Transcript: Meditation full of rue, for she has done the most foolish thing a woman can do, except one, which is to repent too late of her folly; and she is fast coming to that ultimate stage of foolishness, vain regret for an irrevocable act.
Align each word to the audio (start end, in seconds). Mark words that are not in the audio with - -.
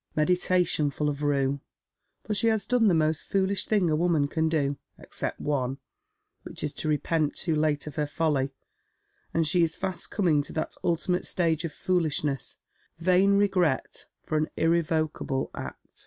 Meditation 0.15 0.89
full 0.89 1.09
of 1.09 1.21
rue, 1.21 1.59
for 2.23 2.33
she 2.33 2.47
has 2.47 2.65
done 2.65 2.87
the 2.87 2.93
most 2.95 3.21
foolish 3.23 3.67
thing 3.67 3.87
a 3.87 3.95
woman 3.95 4.27
can 4.27 4.49
do, 4.49 4.77
except 4.97 5.39
one, 5.39 5.77
which 6.41 6.63
is 6.63 6.73
to 6.73 6.87
repent 6.87 7.35
too 7.35 7.53
late 7.55 7.85
of 7.85 7.97
her 7.97 8.07
folly; 8.07 8.49
and 9.31 9.47
she 9.47 9.61
is 9.61 9.75
fast 9.75 10.09
coming 10.09 10.41
to 10.41 10.53
that 10.53 10.73
ultimate 10.83 11.27
stage 11.27 11.63
of 11.65 11.71
foolishness, 11.71 12.57
vain 12.97 13.33
regret 13.37 14.07
for 14.23 14.37
an 14.39 14.49
irrevocable 14.57 15.51
act. 15.53 15.99